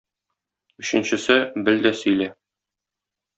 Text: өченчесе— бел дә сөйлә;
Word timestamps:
өченчесе— 0.83 1.35
бел 1.67 1.85
дә 1.85 1.93
сөйлә; 2.01 2.29